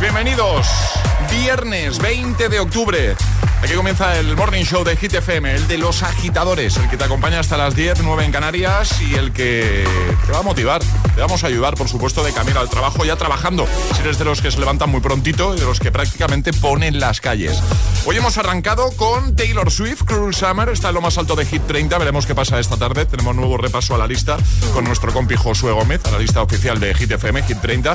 bienvenidos. 0.00 0.66
Viernes 1.30 1.98
20 1.98 2.48
de 2.48 2.58
octubre. 2.58 3.14
Aquí 3.62 3.74
comienza 3.74 4.18
el 4.18 4.34
Morning 4.34 4.64
Show 4.64 4.82
de 4.82 4.96
Hit 4.96 5.12
FM, 5.12 5.56
el 5.56 5.68
de 5.68 5.76
los 5.76 6.02
agitadores, 6.02 6.78
el 6.78 6.88
que 6.88 6.96
te 6.96 7.04
acompaña 7.04 7.40
hasta 7.40 7.58
las 7.58 7.74
10, 7.74 8.02
9 8.02 8.24
en 8.24 8.32
Canarias 8.32 8.98
y 9.02 9.14
el 9.14 9.30
que 9.32 9.84
te 10.24 10.32
va 10.32 10.38
a 10.38 10.42
motivar, 10.42 10.80
te 11.14 11.20
vamos 11.20 11.44
a 11.44 11.48
ayudar, 11.48 11.74
por 11.74 11.86
supuesto, 11.86 12.24
de 12.24 12.32
camino 12.32 12.60
al 12.60 12.70
trabajo, 12.70 13.04
ya 13.04 13.16
trabajando. 13.16 13.68
Si 13.94 14.00
eres 14.00 14.18
de 14.18 14.24
los 14.24 14.40
que 14.40 14.50
se 14.50 14.58
levantan 14.58 14.88
muy 14.88 15.00
prontito 15.00 15.54
y 15.54 15.60
de 15.60 15.66
los 15.66 15.80
que 15.80 15.92
prácticamente 15.92 16.54
ponen 16.54 16.98
las 16.98 17.20
calles. 17.20 17.62
Hoy 18.10 18.16
hemos 18.16 18.38
arrancado 18.38 18.90
con 18.96 19.36
Taylor 19.36 19.70
Swift, 19.70 20.04
Cruel 20.06 20.34
Summer, 20.34 20.70
está 20.70 20.88
en 20.88 20.94
lo 20.94 21.02
más 21.02 21.18
alto 21.18 21.36
de 21.36 21.44
Hit 21.44 21.66
30, 21.66 21.98
veremos 21.98 22.24
qué 22.24 22.34
pasa 22.34 22.58
esta 22.58 22.78
tarde. 22.78 23.04
Tenemos 23.04 23.36
nuevo 23.36 23.58
repaso 23.58 23.94
a 23.94 23.98
la 23.98 24.06
lista 24.06 24.38
con 24.72 24.84
nuestro 24.84 25.12
compi 25.12 25.36
Josué 25.36 25.72
Gómez, 25.72 26.00
a 26.06 26.12
la 26.12 26.18
lista 26.18 26.40
oficial 26.40 26.80
de 26.80 26.94
Hit 26.94 27.10
FM, 27.10 27.42
Hit 27.42 27.60
30. 27.60 27.92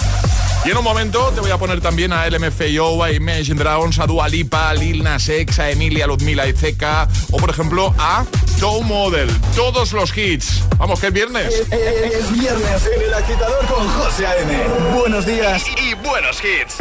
Y 0.66 0.69
en 0.69 0.78
un 0.78 0.84
momento 0.84 1.31
te 1.34 1.41
voy 1.41 1.50
a 1.50 1.57
poner 1.57 1.81
también 1.81 2.13
a 2.13 2.29
LMFAO, 2.29 3.03
a 3.03 3.12
Imagine 3.12 3.56
Dragons, 3.56 3.97
a 3.97 4.06
Dua 4.06 4.29
Lipa, 4.29 4.69
a 4.69 4.75
Lil 4.75 5.02
Nas 5.02 5.28
X, 5.28 5.57
a 5.57 5.72
Emilia, 5.72 6.06
Ludmila 6.06 6.46
y 6.47 6.53
Zeka, 6.53 7.07
o 7.31 7.38
por 7.38 7.50
ejemplo 7.50 7.96
a 7.97 8.23
Toe 8.59 8.84
Model. 8.84 9.35
Todos 9.56 9.94
los 9.94 10.16
hits. 10.16 10.62
Vamos, 10.78 11.00
que 11.00 11.07
es 11.07 11.13
viernes. 11.13 11.56
Es, 11.72 12.31
viernes 12.31 12.88
en 12.96 13.02
el 13.02 13.13
agitador 13.16 13.66
con 13.66 13.88
José 13.88 14.28
A.M. 14.28 14.63
Buenos 14.94 15.25
días 15.25 15.66
y, 15.75 15.96
buenos 15.96 16.38
hits. 16.44 16.78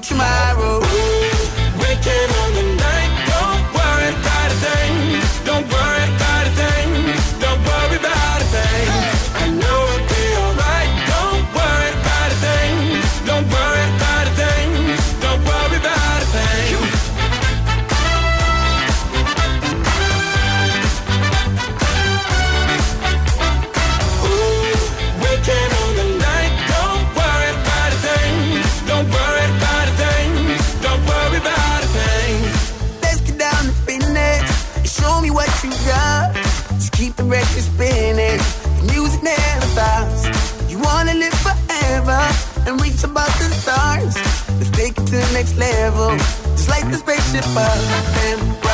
tomorrow. 0.00 0.80
Waking 1.80 2.30
on 2.42 2.54
the 2.54 2.76
night. 2.76 3.17
principal 47.40 47.78
en 48.32 48.67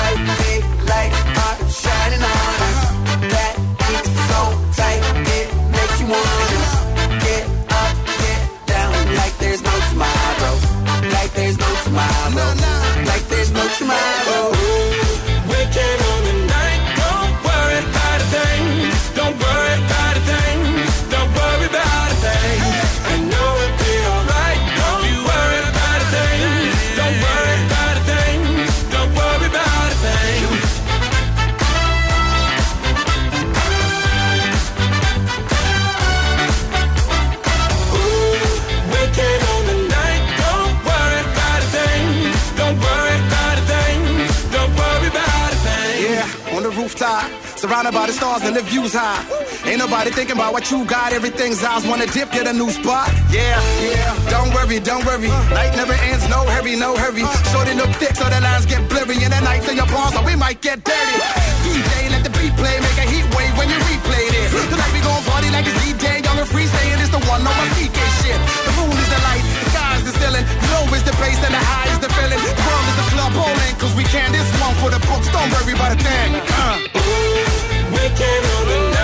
What 50.55 50.71
you 50.71 50.87
got? 50.87 51.11
Everything's 51.11 51.67
ours. 51.67 51.83
Wanna 51.83 52.07
dip, 52.07 52.31
get 52.31 52.47
a 52.47 52.53
new 52.55 52.71
spot? 52.71 53.11
Yeah, 53.27 53.59
yeah. 53.83 54.31
Don't 54.31 54.55
worry, 54.55 54.79
don't 54.79 55.03
worry. 55.03 55.27
Night 55.51 55.75
never 55.75 55.99
ends, 56.07 56.31
no 56.31 56.47
hurry, 56.47 56.79
no 56.79 56.95
hurry. 56.95 57.27
Shorty 57.51 57.75
look 57.75 57.91
thick, 57.99 58.15
so 58.15 58.23
the 58.31 58.39
lines 58.39 58.63
get 58.63 58.87
blurry. 58.87 59.19
And 59.27 59.35
the 59.35 59.43
nights 59.43 59.67
in 59.67 59.75
your 59.75 59.91
palms, 59.91 60.15
so 60.15 60.23
we 60.23 60.39
might 60.39 60.63
get 60.63 60.79
dirty. 60.87 61.19
DJ, 61.67 62.07
let 62.15 62.23
the 62.23 62.31
beat 62.39 62.55
play, 62.55 62.79
make 62.87 62.99
a 63.03 63.07
heat 63.11 63.27
wave 63.35 63.51
when 63.59 63.67
you 63.67 63.75
replay 63.91 64.31
this. 64.31 64.55
Tonight 64.71 64.95
we 64.95 65.03
gon' 65.03 65.27
party 65.27 65.51
like 65.51 65.67
it's 65.67 65.75
D-Day, 65.83 66.23
young 66.23 66.39
and 66.39 66.47
free, 66.47 66.71
saying 66.71 67.03
it's 67.03 67.11
the 67.11 67.19
one 67.27 67.43
on 67.43 67.51
my 67.51 67.69
CK 67.75 67.99
shit. 68.23 68.39
The 68.39 68.73
moon 68.79 68.95
is 68.95 69.11
the 69.11 69.21
light, 69.27 69.43
the 69.59 69.69
sky's 69.75 70.03
the 70.07 70.15
ceiling. 70.23 70.47
Low 70.71 70.87
is 70.95 71.03
the 71.03 71.19
bass 71.19 71.43
and 71.43 71.51
the 71.51 71.63
high 71.67 71.91
is 71.91 71.99
the 71.99 72.11
feeling. 72.15 72.39
The 72.39 72.55
world 72.63 72.87
is 72.95 72.97
the 73.03 73.07
club, 73.11 73.35
all 73.43 73.59
in, 73.59 73.75
cause 73.83 73.95
we 73.99 74.07
can. 74.07 74.31
This 74.31 74.47
one 74.63 74.79
for 74.79 74.95
the 74.95 75.03
books, 75.11 75.27
don't 75.35 75.51
worry 75.51 75.75
about 75.75 75.91
a 75.91 75.99
thing. 75.99 76.31
Uh. 76.47 76.79
Ooh, 76.95 77.91
we 77.91 78.07
can 78.15 78.43
all 78.55 79.04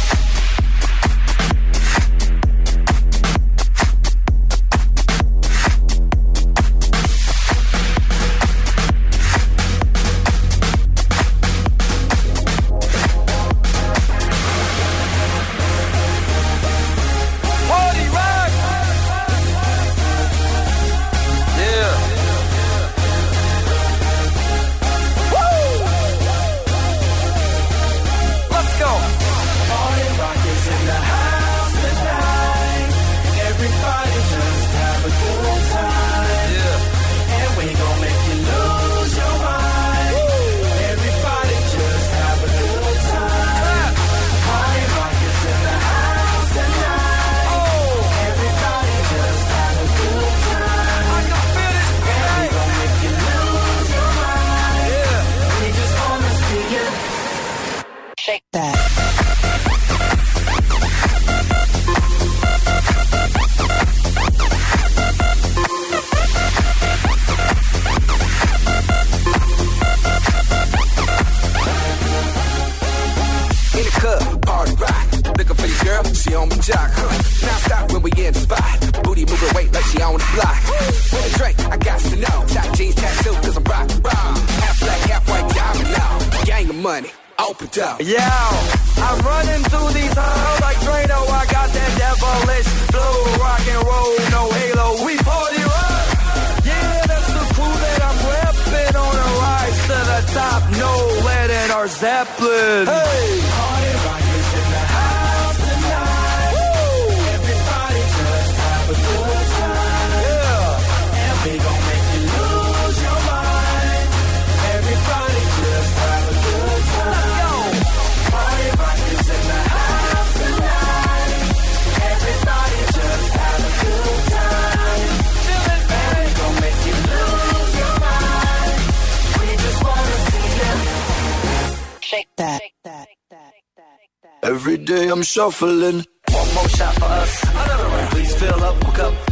shuffling. 135.31 136.03
One 136.29 136.53
more 136.55 136.69
shot 136.69 136.93
for 136.95 137.05
us, 137.05 137.43
another 137.43 137.87
round. 137.87 138.09
Please 138.11 138.35
fill 138.35 138.63
up, 138.63 138.83
a 138.83 138.91
cup. 138.91 139.30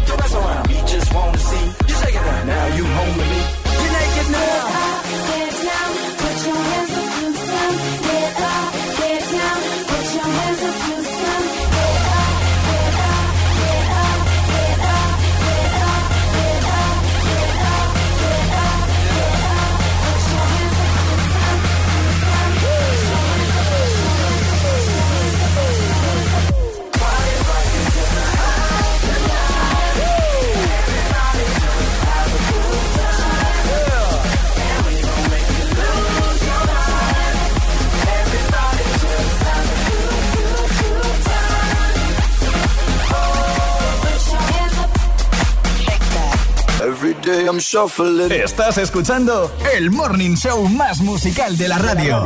I'm 47.29 47.59
shuffling. 47.59 48.31
Estás 48.31 48.77
escuchando 48.77 49.51
el 49.73 49.91
morning 49.91 50.35
show 50.35 50.67
más 50.67 51.01
musical 51.01 51.57
de 51.57 51.67
la 51.67 51.77
radio. 51.77 52.23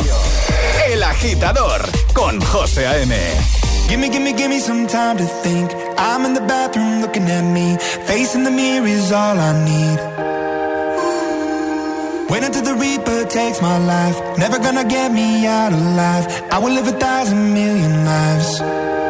El 0.88 1.04
agitador 1.04 1.82
con 2.14 2.40
José 2.42 2.88
A.M. 2.88 3.16
Gimme, 3.90 4.10
gimme, 4.10 4.34
gimme 4.34 4.60
some 4.60 4.88
time 4.88 5.18
to 5.18 5.26
think. 5.44 5.72
I'm 5.98 6.26
in 6.26 6.34
the 6.34 6.42
bathroom 6.42 7.02
looking 7.02 7.30
at 7.30 7.44
me. 7.44 7.78
Facing 8.06 8.44
the 8.44 8.52
mirror 8.52 8.88
is 8.88 9.12
all 9.12 9.38
I 9.38 9.54
need. 9.66 10.00
Wait 12.30 12.44
until 12.44 12.64
the 12.64 12.76
Reaper 12.76 13.26
takes 13.26 13.62
my 13.62 13.78
life. 13.78 14.18
Never 14.38 14.58
gonna 14.58 14.86
get 14.86 15.12
me 15.12 15.46
out 15.46 15.74
alive. 15.74 16.26
I 16.50 16.60
will 16.60 16.74
live 16.74 16.88
a 16.88 16.98
thousand 16.98 17.54
million 17.54 18.06
lives. 18.06 19.03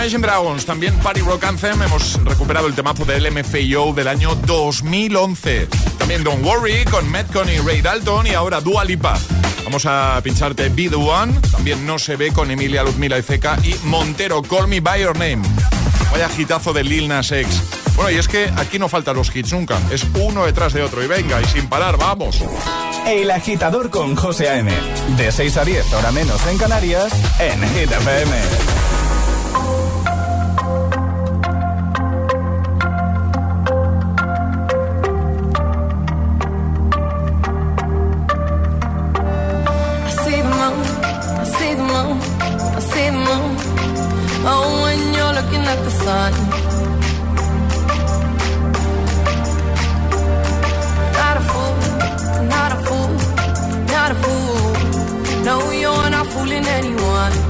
Imagine 0.00 0.26
Dragons, 0.26 0.64
también 0.64 0.94
Party 1.00 1.20
Rock 1.20 1.44
Anthem. 1.44 1.82
Hemos 1.82 2.18
recuperado 2.24 2.66
el 2.66 2.74
temazo 2.74 3.04
del 3.04 3.30
MFAO 3.30 3.92
del 3.92 4.08
año 4.08 4.34
2011. 4.34 5.68
También 5.98 6.24
Don't 6.24 6.42
Worry 6.42 6.86
con 6.86 7.06
Metcon 7.10 7.50
y 7.50 7.58
Ray 7.58 7.82
Dalton 7.82 8.26
y 8.26 8.30
ahora 8.30 8.62
Dua 8.62 8.82
Lipa. 8.82 9.18
Vamos 9.62 9.84
a 9.84 10.18
pincharte 10.24 10.70
Be 10.70 10.88
The 10.88 10.94
One, 10.94 11.34
también 11.52 11.84
No 11.84 11.98
Se 11.98 12.16
Ve 12.16 12.32
con 12.32 12.50
Emilia 12.50 12.82
Luzmila 12.82 13.18
y 13.18 13.22
Ceca 13.22 13.58
y 13.62 13.74
Montero, 13.84 14.40
Call 14.40 14.68
Me 14.68 14.80
By 14.80 15.02
Your 15.02 15.18
Name. 15.18 15.42
Vaya 16.10 16.30
hitazo 16.34 16.72
de 16.72 16.82
Lil 16.82 17.06
Nas 17.06 17.30
X. 17.30 17.62
Bueno, 17.94 18.10
y 18.10 18.16
es 18.16 18.26
que 18.26 18.50
aquí 18.56 18.78
no 18.78 18.88
faltan 18.88 19.16
los 19.16 19.36
hits 19.36 19.52
nunca, 19.52 19.78
es 19.90 20.06
uno 20.14 20.46
detrás 20.46 20.72
de 20.72 20.82
otro 20.82 21.04
y 21.04 21.08
venga, 21.08 21.42
y 21.42 21.44
sin 21.44 21.68
parar, 21.68 21.98
vamos. 21.98 22.42
El 23.06 23.30
agitador 23.30 23.90
con 23.90 24.16
José 24.16 24.48
A.M. 24.48 24.72
De 25.18 25.30
6 25.30 25.56
a 25.58 25.64
10, 25.66 25.92
hora 25.92 26.10
menos 26.10 26.40
en 26.46 26.56
Canarias, 26.56 27.12
en 27.38 27.60
Hit 27.74 27.92
FM. 27.92 28.79
Fooling 56.40 56.64
anyone. 56.64 57.49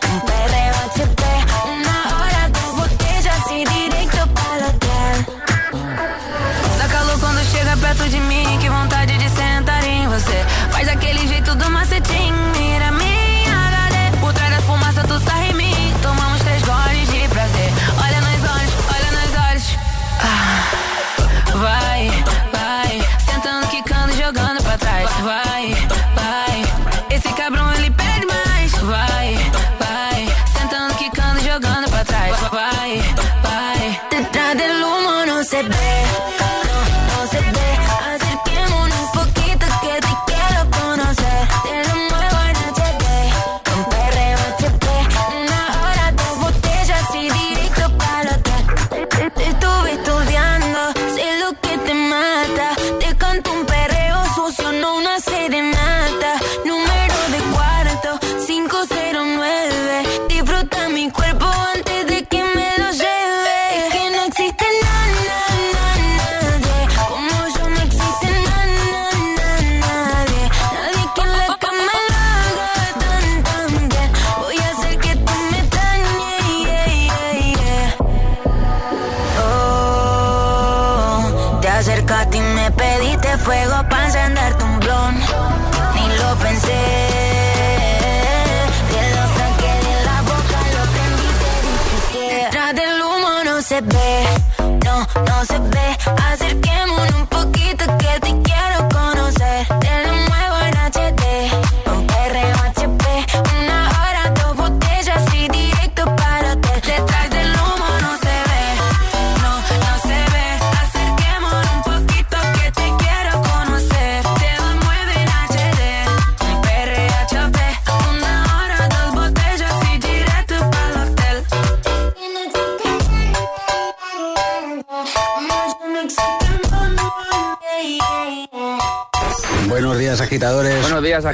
Vai, 25.61 26.00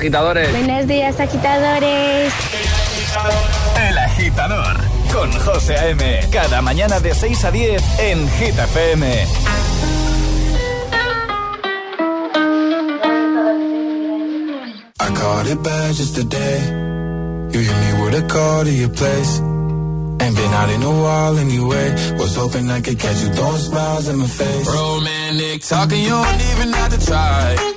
agitadores. 0.07 0.51
Buenos 0.51 0.87
días, 0.87 1.19
agitadores. 1.19 2.33
El 3.89 3.97
agitador 3.97 4.77
con 5.11 5.31
José 5.39 5.75
A.M. 5.75 6.21
Cada 6.31 6.61
mañana 6.61 7.01
de 7.01 7.13
6 7.13 7.43
a 7.43 7.51
10 7.51 7.81
en 7.99 8.29
Hit 8.29 8.57
FM. 8.57 9.25
I 14.99 15.13
caught 15.13 15.47
it 15.47 15.61
bad 15.61 15.93
just 15.93 16.15
today. 16.15 16.59
You 17.51 17.59
hit 17.59 17.75
me 17.75 18.03
with 18.03 18.15
a 18.15 18.27
call 18.27 18.63
to 18.63 18.71
your 18.71 18.89
place. 18.89 19.41
Ain't 20.21 20.35
been 20.35 20.53
out 20.53 20.69
in 20.69 20.83
a 20.83 20.89
while 20.89 21.37
anyway. 21.37 21.91
Was 22.17 22.35
hoping 22.35 22.71
I 22.71 22.79
could 22.79 22.97
catch 22.97 23.21
you 23.23 23.29
throwing 23.29 23.57
smiles 23.57 24.07
in 24.07 24.17
my 24.19 24.27
face. 24.27 24.67
Romantic 24.67 25.61
talking, 25.63 26.01
you 26.01 26.09
don't 26.09 26.41
even 26.53 26.73
have 26.73 26.97
to 26.97 27.05
try. 27.05 27.76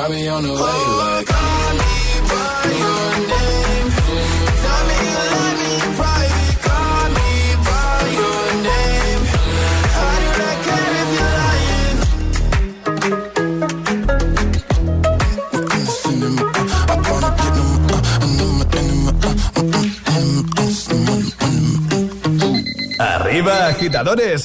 Your 0.00 0.08
name, 0.08 0.24
I'll 0.24 0.24
be 0.24 0.28
on 0.28 0.42
the 0.42 0.52
way. 0.52 0.58
Like, 0.58 1.26
call 1.26 1.72
me 1.74 1.94
by 2.28 2.64
your 2.82 3.10
name. 3.28 3.88
Tell 4.62 4.82
me 4.88 4.96
you 5.10 5.20
love 5.30 5.56
me 5.60 5.70
in 5.74 5.90
private. 6.00 6.56
Call 6.66 7.06
me 7.16 7.30
by 7.66 8.00
your 8.20 8.44
name. 8.68 9.22
I 9.96 10.12
do 10.20 10.28
not 10.40 10.56
care 10.66 10.94
if 11.00 11.08
you're 11.16 11.34
lying. 11.40 11.98
Arriba, 22.98 23.54
agitadores. 23.68 24.42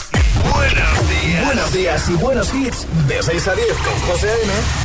Buenos 0.54 1.10
días. 1.10 1.46
Buenos 1.46 1.74
días 1.74 2.10
y 2.10 2.14
buenos 2.14 2.54
hits. 2.54 2.86
De 3.08 3.24
6 3.24 3.48
a 3.48 3.56
10 3.56 3.68
con 3.78 4.00
José 4.08 4.30
A.M. 4.30 4.85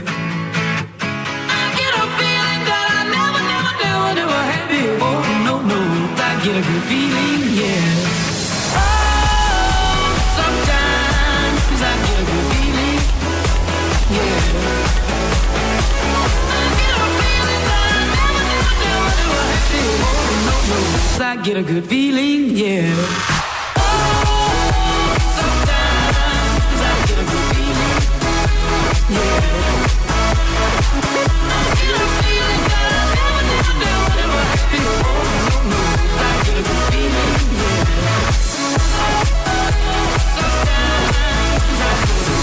Get 6.43 6.55
a 6.55 6.61
good 6.61 6.83
feeling, 6.83 7.53
yeah. 7.53 7.81
Oh, 8.73 8.81
sometimes 10.37 11.81
I 11.81 11.93
get 12.07 12.17
a 12.17 12.25
good 12.31 12.45
feeling, 12.51 13.01
yeah. 14.15 14.41
I 16.49 16.65
get 16.79 16.91
a 16.97 17.09
feeling 17.21 17.63
that 17.67 17.93
I 17.93 18.25
never, 20.49 20.81
I 21.21 21.35
get 21.43 21.57
a 21.57 21.63
good 21.63 21.85
feeling, 21.85 22.41
yeah. 22.57 22.95
Oh, 23.77 24.41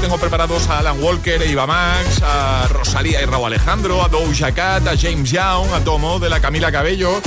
tengo 0.00 0.18
preparados 0.18 0.68
a 0.68 0.78
Alan 0.78 1.02
Walker, 1.02 1.40
a 1.40 1.44
Iba 1.44 1.66
Max, 1.66 2.22
a 2.22 2.66
Rosalía 2.68 3.20
y 3.20 3.26
Raúl 3.26 3.46
Alejandro, 3.46 4.02
a 4.02 4.08
Doja 4.08 4.52
Cat, 4.52 4.86
a 4.86 4.96
James 4.96 5.30
Young, 5.30 5.72
a 5.74 5.80
Tomo, 5.80 6.18
de 6.18 6.30
la 6.30 6.40
Camila 6.40 6.72
Cabello. 6.72 7.20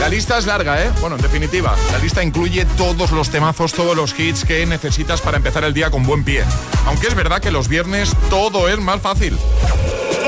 La 0.00 0.08
lista 0.08 0.38
es 0.38 0.46
larga, 0.46 0.82
¿eh? 0.82 0.90
Bueno, 1.00 1.16
en 1.16 1.22
definitiva, 1.22 1.76
la 1.92 1.98
lista 1.98 2.22
incluye 2.22 2.64
todos 2.76 3.12
los 3.12 3.30
temazos, 3.30 3.72
todos 3.72 3.96
los 3.96 4.18
hits 4.18 4.44
que 4.44 4.66
necesitas 4.66 5.20
para 5.20 5.36
empezar 5.36 5.62
el 5.62 5.72
día 5.72 5.90
con 5.90 6.04
buen 6.04 6.24
pie. 6.24 6.42
Aunque 6.86 7.06
es 7.06 7.14
verdad 7.14 7.40
que 7.40 7.50
los 7.50 7.68
viernes 7.68 8.12
todo 8.28 8.68
es 8.68 8.78
más 8.78 9.00
fácil. 9.00 9.38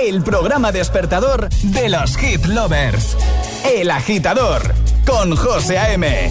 El 0.01 0.23
programa 0.23 0.73
despertador 0.73 1.49
de 1.49 1.88
los 1.88 2.16
hit 2.16 2.45
lovers. 2.47 3.16
El 3.64 3.90
agitador 3.90 4.75
con 5.05 5.35
José 5.37 5.79
A.M. 5.79 6.31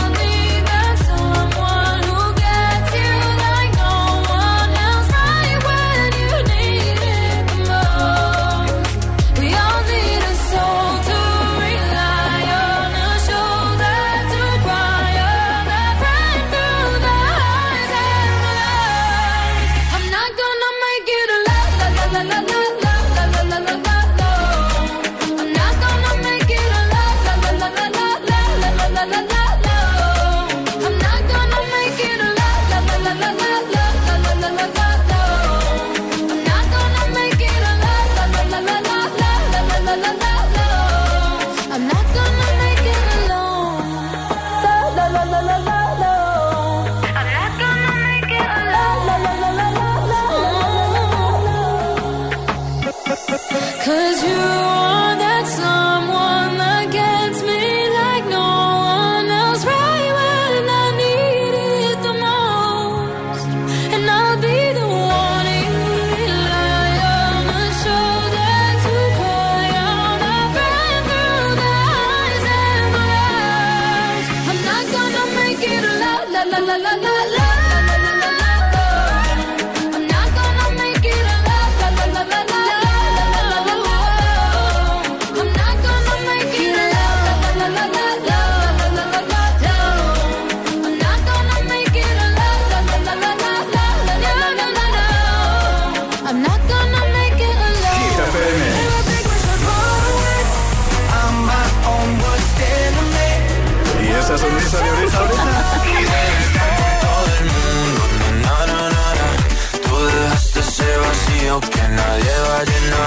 lleva 112.23 112.63
llena. 112.69 113.01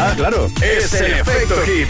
Ah, 0.00 0.12
claro. 0.16 0.40
Es 0.62 0.94
el 0.94 1.12
efecto 1.12 1.54
hit. 1.64 1.88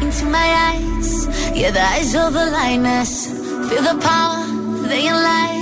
Into 0.00 0.26
my 0.26 0.48
eyes, 0.70 1.26
yeah, 1.54 1.72
the 1.72 1.82
eyes 1.82 2.14
of 2.14 2.32
the 2.32 2.46
lioness. 2.46 3.26
Feel 3.68 3.82
the 3.82 3.98
power, 4.00 4.46
they 4.86 5.10
lie. 5.10 5.58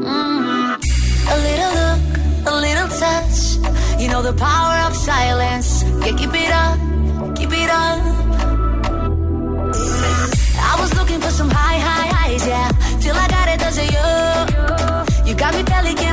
Mm. 0.00 0.08
Mm-hmm. 0.08 1.28
A 1.28 1.36
little 1.46 1.72
look, 1.80 2.00
a 2.46 2.54
little 2.66 2.88
touch. 2.88 4.00
You 4.00 4.08
know 4.08 4.22
the 4.22 4.32
power 4.32 4.76
of 4.88 4.96
silence. 4.96 5.84
Yeah, 6.04 6.16
keep 6.16 6.32
it 6.32 6.50
up, 6.50 6.78
keep 7.36 7.52
it 7.52 7.68
up. 7.68 8.00
I 10.58 10.76
was 10.80 10.90
looking 10.94 11.20
for 11.20 11.30
some 11.30 11.50
high, 11.50 11.78
high 11.78 12.08
highs, 12.16 12.46
yeah. 12.46 12.70
Till 13.00 13.14
I 13.14 13.28
got 13.28 13.48
it, 13.52 13.60
does 13.60 13.76
it 13.76 13.90
you? 13.92 15.28
You 15.28 15.34
got 15.36 15.54
me 15.54 15.62
belly. 15.64 16.05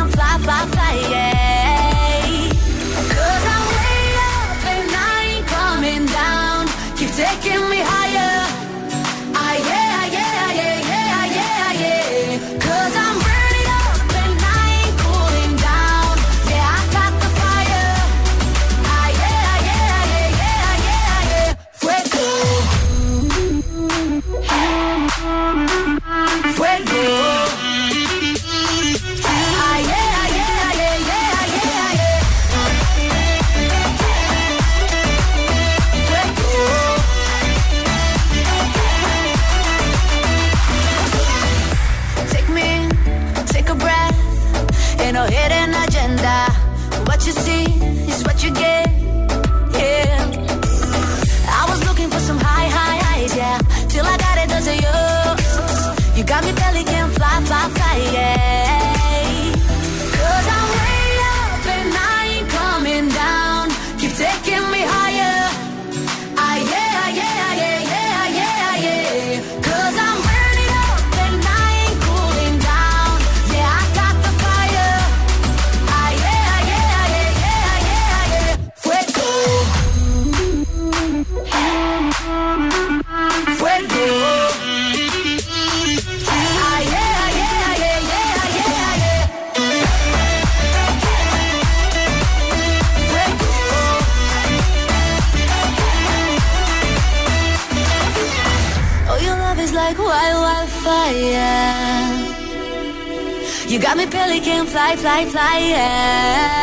Fly, 105.04 105.26
fly, 105.26 105.60
yeah. 105.60 106.63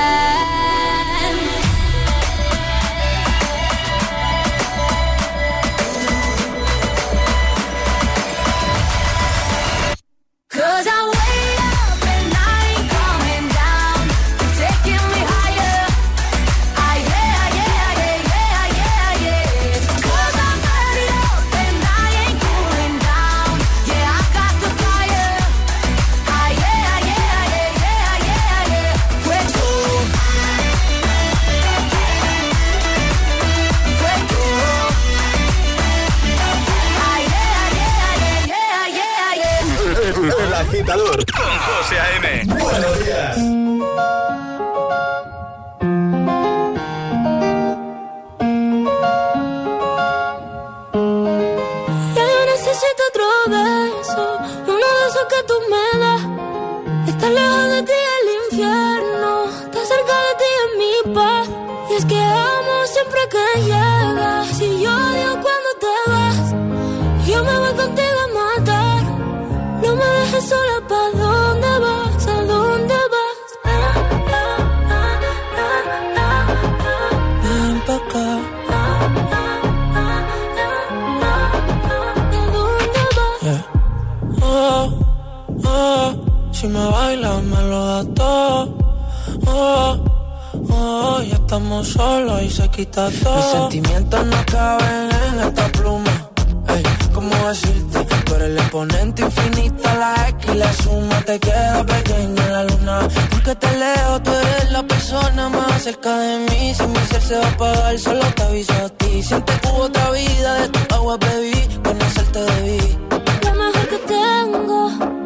Estamos 91.78 92.42
y 92.42 92.50
se 92.50 92.68
quita 92.68 93.08
todo. 93.22 93.36
Mis 93.36 93.44
sentimientos 93.46 94.26
no 94.26 94.44
caben 94.46 95.08
en 95.28 95.40
esta 95.40 95.68
pluma. 95.72 96.30
Ey, 96.68 96.82
¿cómo 97.14 97.48
decirte? 97.48 98.04
Tú 98.24 98.34
eres 98.34 98.48
el 98.48 98.58
exponente 98.58 99.22
infinito, 99.22 99.82
la 99.84 100.28
X 100.28 100.50
y 100.52 100.58
la 100.58 100.72
suma 100.72 101.20
te 101.22 101.38
queda 101.38 101.84
pequeña 101.84 102.48
la 102.48 102.64
luna. 102.64 103.08
Porque 103.30 103.54
te 103.54 103.70
leo, 103.78 104.22
tú 104.22 104.30
eres 104.30 104.72
la 104.72 104.82
persona 104.82 105.48
más 105.48 105.82
cerca 105.82 106.16
de 106.18 106.38
mí. 106.38 106.74
Si 106.74 106.86
mi 106.86 106.98
ser 107.10 107.22
se 107.22 107.36
va 107.38 107.46
a 107.46 107.50
apagar, 107.50 107.98
solo 107.98 108.24
te 108.34 108.42
aviso 108.42 108.72
a 108.72 108.88
ti. 108.88 109.22
Siente 109.22 109.52
que 109.60 109.68
hubo 109.68 109.84
otra 109.84 110.10
vida, 110.10 110.54
de 110.60 110.68
tu 110.68 110.94
agua 110.94 111.16
bebí, 111.18 111.78
conocerte 111.84 112.40
debí. 112.40 112.98
Lo 113.44 113.54
mejor 113.54 113.88
que 113.88 113.98
tengo 113.98 115.19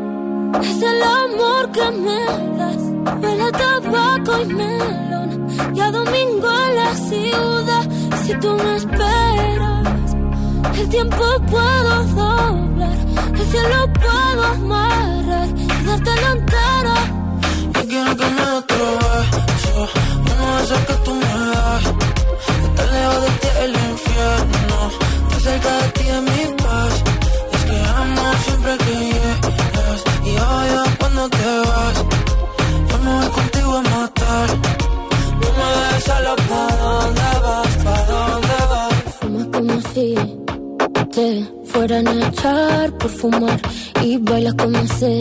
es 0.62 0.82
el 0.82 1.02
amor 1.02 1.70
que 1.72 1.90
me 1.90 2.24
das. 2.58 2.82
Huele 3.22 3.42
a 3.42 3.52
tabaco 3.52 4.40
y 4.42 4.46
melón. 4.46 5.46
Y 5.74 5.80
a 5.80 5.90
domingo 5.90 6.48
en 6.66 6.76
la 6.76 6.94
ciudad. 6.94 7.84
Si 8.24 8.34
tú 8.38 8.56
me 8.56 8.76
esperas, 8.76 10.16
el 10.78 10.88
tiempo 10.88 11.24
puedo 11.50 12.04
doblar. 12.14 12.96
El 13.38 13.46
cielo 13.50 13.92
puedo 14.04 14.42
amarrar 14.44 15.48
y 15.56 15.84
dártelo 15.86 16.26
entero. 16.32 16.94
Yo 17.74 17.88
quiero 17.88 18.16
que 18.16 18.26
me 18.36 18.42
otro 18.60 18.86
beso, 18.98 19.88
uno 20.32 20.56
de 20.56 20.64
esos 20.64 20.78
que 20.78 20.94
tú 21.04 21.14
me 21.14 21.34
das. 21.54 21.84
Estar 22.64 22.88
lejos 22.94 23.20
de 23.22 23.30
ti 23.40 23.48
el 23.64 23.70
infierno, 23.90 24.78
estar 25.22 25.40
cerca 25.40 25.72
de 25.78 25.88
ti 25.96 26.04
es 26.08 26.22
mi 26.22 26.54
paz. 26.62 26.94
Es 27.52 27.64
que 27.64 27.76
amo 28.00 28.32
siempre 28.44 28.78
que 28.78 28.94
llegas 28.94 29.53
cuando 30.98 31.28
te 31.28 31.58
vas. 31.68 32.04
Yo 32.88 32.98
me 32.98 33.10
voy 33.18 33.28
contigo 33.28 33.72
a 33.76 33.82
matar, 33.82 34.48
no 35.40 35.48
me 35.58 35.66
dejes 35.78 36.04
solo 36.04 36.36
pa' 36.48 36.76
dónde 36.82 37.28
vas, 37.44 37.74
pa' 37.84 38.02
dónde 38.12 38.58
vas. 38.70 38.94
Fumas 39.20 39.46
como 39.54 39.80
si 39.92 40.14
te 41.14 41.28
fueran 41.66 42.08
a 42.08 42.28
echar 42.28 42.92
por 42.98 43.10
fumar. 43.10 43.60
Y 44.02 44.18
bailas 44.18 44.54
como 44.54 44.86
sé 44.98 45.20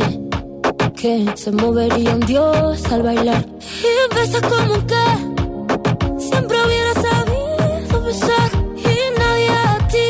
que 0.96 1.26
se 1.36 1.52
movería 1.52 2.12
un 2.16 2.22
dios 2.22 2.84
al 2.92 3.04
bailar. 3.04 3.46
Y 3.90 4.16
besas 4.16 4.42
como 4.42 4.76
que 4.86 5.06
siempre 6.20 6.58
hubiera 6.66 6.94
sabido 6.94 8.02
besar. 8.04 8.50
Y 8.78 9.20
nadie 9.20 9.50
a 9.50 9.88
ti, 9.88 10.10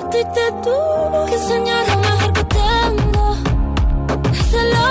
a 0.00 0.10
ti 0.10 0.18
te 0.34 0.46
tuvo 0.62 1.26
que 1.26 1.34
enseñar 1.34 2.11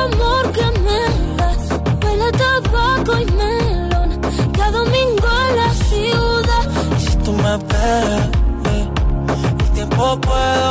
amor 0.08 0.44
que 0.58 0.66
me 0.86 1.00
das. 1.38 1.64
Huele 2.04 2.26
a 2.26 2.32
tabaco 2.32 3.14
y 3.20 3.26
melón. 3.40 4.10
Cada 4.58 4.72
domingo 4.72 5.28
en 5.48 5.56
la 5.62 5.70
ciudad. 5.88 6.64
Y 6.98 7.00
si 7.08 7.16
tú 7.18 7.32
me 7.34 7.56
esperas, 7.56 8.30
eh, 8.72 8.90
el 9.60 9.70
tiempo 9.72 10.20
puedo 10.22 10.71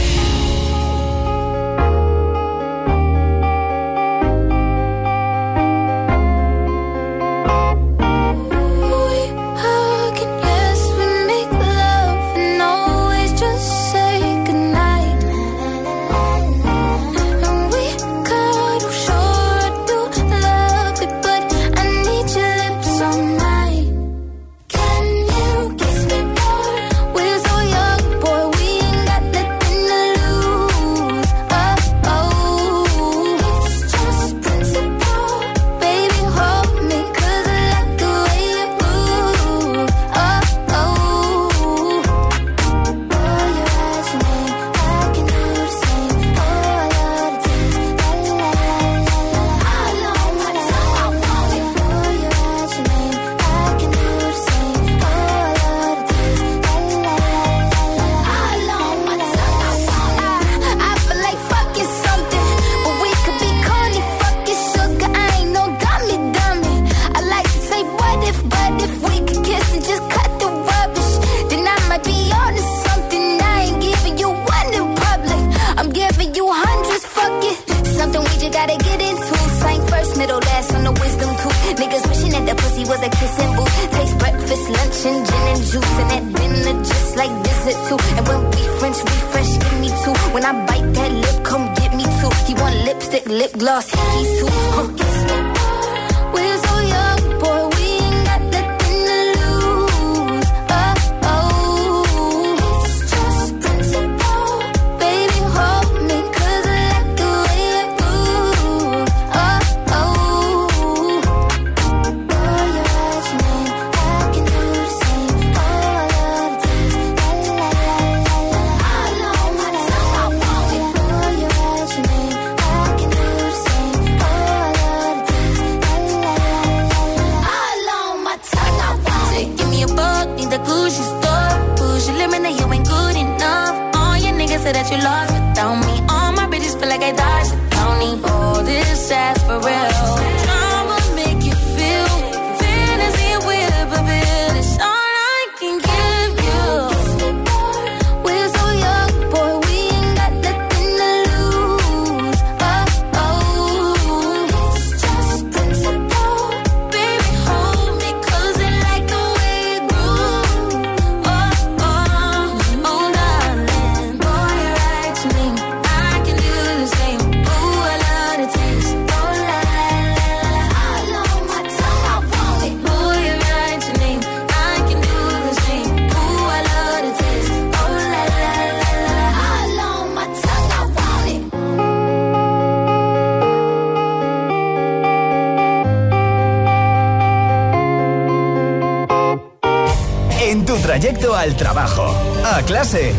al 191.29 191.55
trabajo, 191.55 192.15
a 192.43 192.63
clase. 192.63 193.13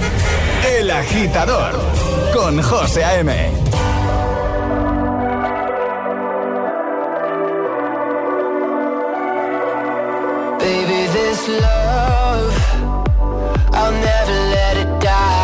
El 0.76 0.90
agitador 0.90 1.72
con 2.34 2.60
José 2.60 3.04
A.M. 3.04 3.32
Baby, 10.58 11.06
this 11.12 11.48
love, 11.48 12.54
I'll 13.72 13.92
never 13.92 14.38
let 14.50 14.76
it 14.78 15.00
die. 15.00 15.42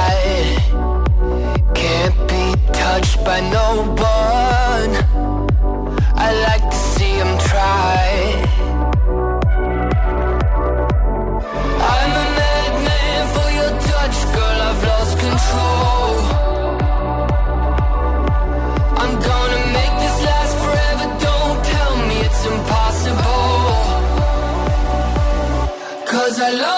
Hello. 26.50 26.77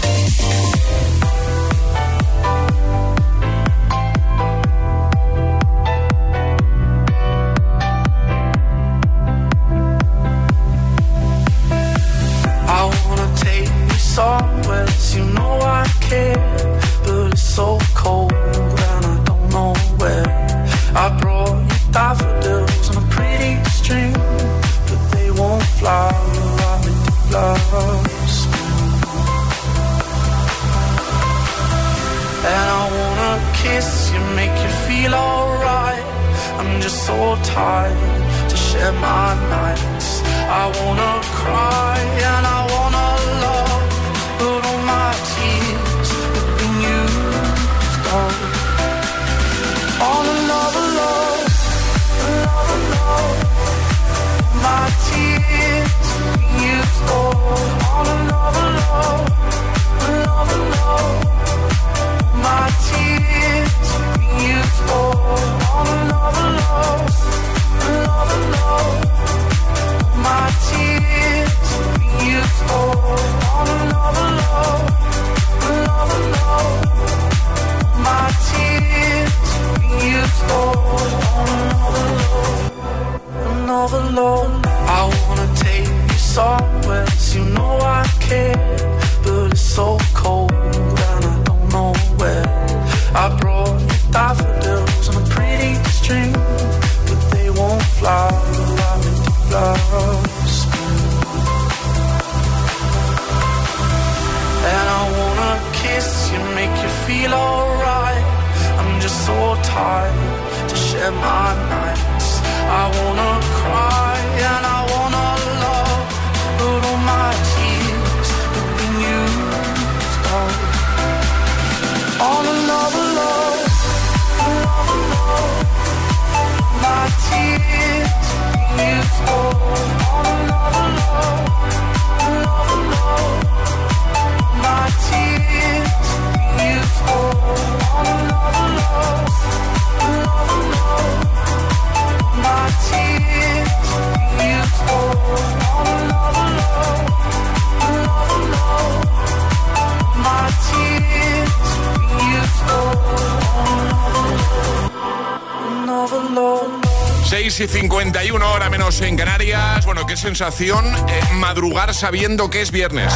y 157.63 157.67
51, 157.67 158.51
hora 158.53 158.69
menos 158.71 159.01
en 159.01 159.15
Canarias. 159.15 159.85
Bueno, 159.85 160.07
qué 160.07 160.17
sensación 160.17 160.85
eh, 160.85 161.21
madrugar 161.33 161.93
sabiendo 161.93 162.49
que 162.49 162.61
es 162.61 162.71
viernes. 162.71 163.13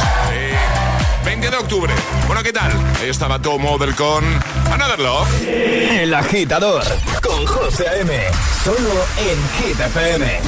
20 1.24 1.50
de 1.50 1.56
octubre. 1.56 1.92
Bueno, 2.26 2.42
¿qué 2.44 2.52
tal? 2.52 2.70
Estaba 3.02 3.40
Tomo 3.40 3.76
del 3.78 3.96
con 3.96 4.24
Another 4.70 5.00
Love. 5.00 5.28
El 5.48 6.14
agitador 6.14 6.84
con 7.20 7.44
José 7.46 7.86
M. 8.00 8.20
Solo 8.62 9.04
en 9.18 9.66
Hit 9.68 9.80
FM. 9.80 10.40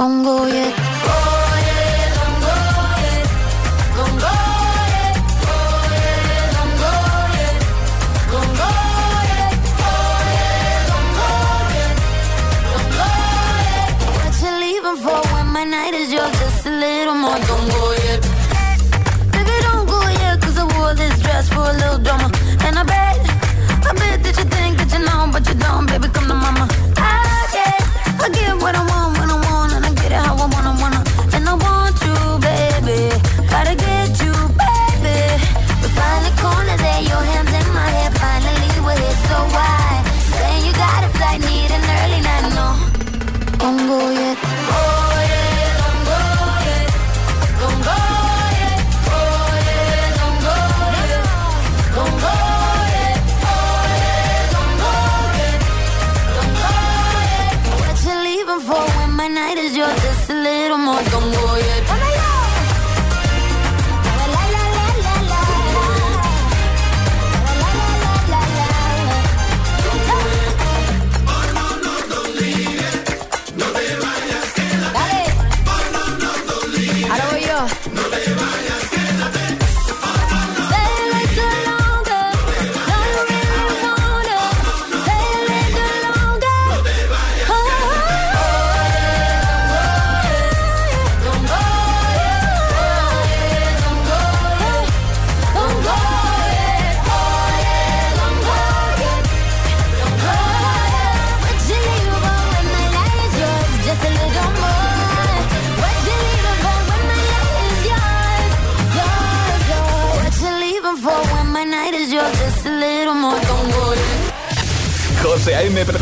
tongo, 0.00 0.46
yeah. 0.48 1.39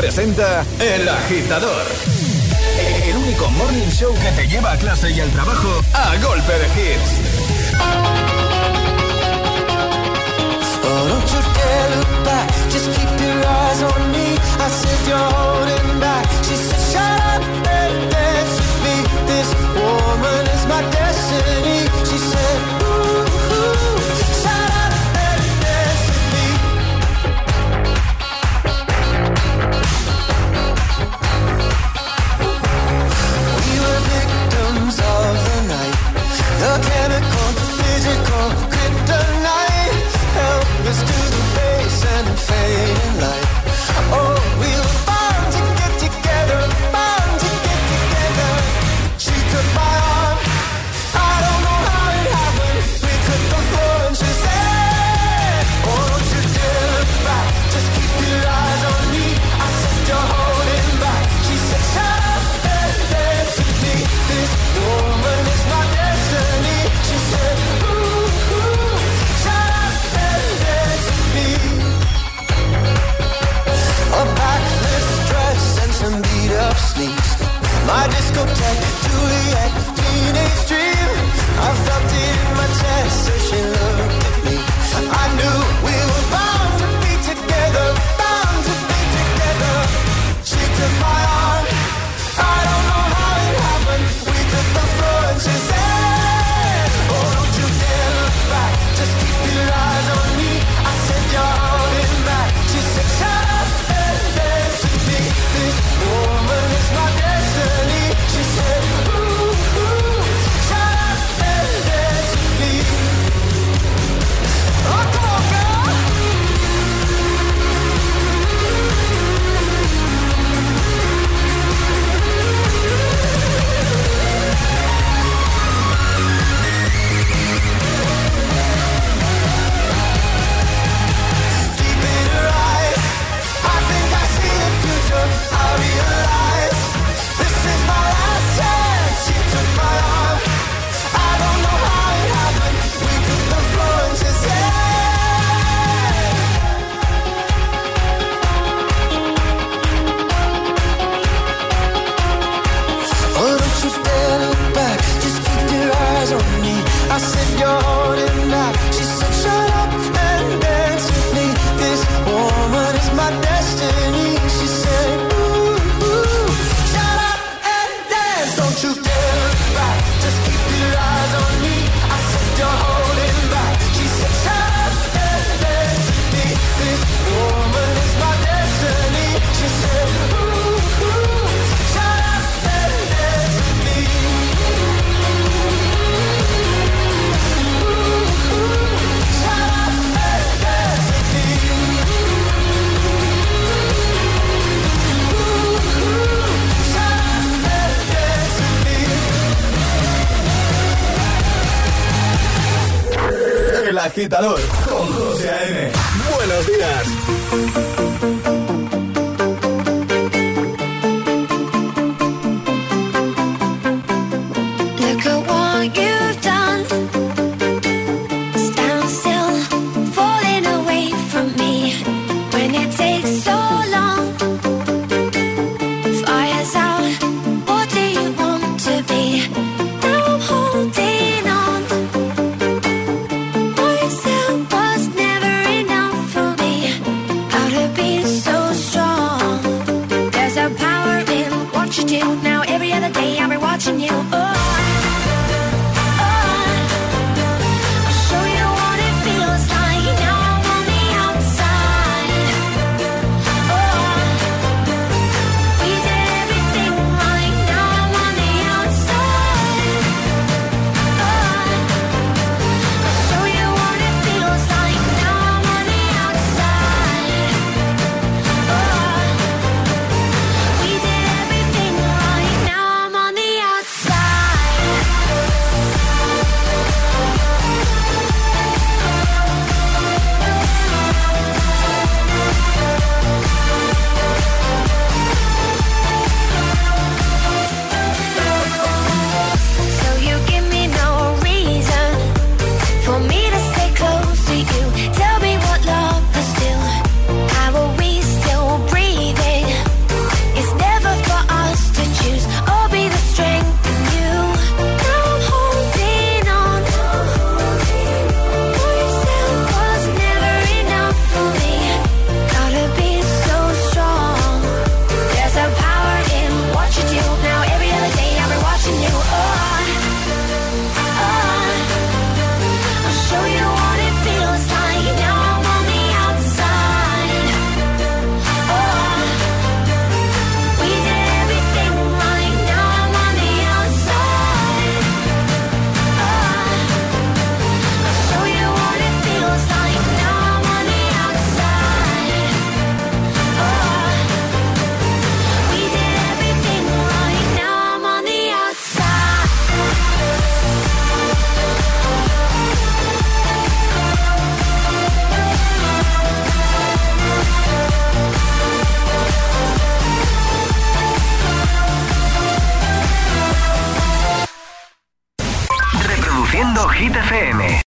presenta 0.09 0.65
El 0.81 1.07
Agitador. 1.07 1.83
El 3.05 3.15
único 3.15 3.51
morning 3.51 3.91
show 3.91 4.15
que 4.15 4.31
te 4.31 4.49
lleva 4.49 4.73
a 4.73 4.79
clase 4.79 5.11
y 5.11 5.21
al 5.21 5.29
trabajo 5.33 5.69
a 5.93 6.17
golpe 6.25 6.53
de 6.55 6.67
hits. 6.81 7.39